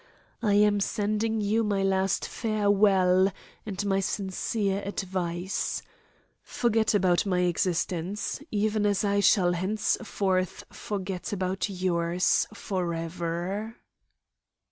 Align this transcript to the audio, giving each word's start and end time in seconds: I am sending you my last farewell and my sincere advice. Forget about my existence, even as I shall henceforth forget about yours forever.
I 0.41 0.53
am 0.55 0.79
sending 0.79 1.41
you 1.41 1.63
my 1.63 1.83
last 1.83 2.27
farewell 2.27 3.31
and 3.67 3.85
my 3.85 3.99
sincere 3.99 4.81
advice. 4.83 5.83
Forget 6.41 6.95
about 6.95 7.27
my 7.27 7.41
existence, 7.41 8.39
even 8.49 8.87
as 8.87 9.05
I 9.05 9.19
shall 9.19 9.53
henceforth 9.53 10.63
forget 10.71 11.31
about 11.31 11.69
yours 11.69 12.47
forever. 12.51 13.75